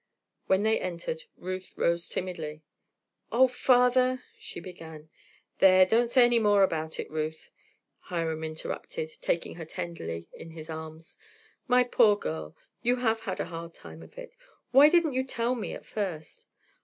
[0.47, 2.63] When they entered, Ruth rose timidly.
[3.31, 3.47] "Oh!
[3.47, 5.11] father" she began.
[5.59, 7.51] "There, don't say any more about it, Ruth,"
[7.99, 11.19] Hiram interrupted, taking her tenderly in his arms.
[11.67, 14.33] "My poor girl, you have had a hard time of it.
[14.71, 16.47] Why didn't you tell me all at first?"